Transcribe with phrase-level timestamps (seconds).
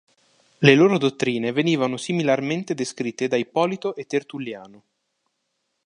[0.57, 4.83] Le loro dottrine venivano similarmente descritte da Ippolito e Tertulliano.